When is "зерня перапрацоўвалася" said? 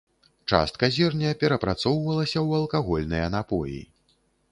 0.95-2.33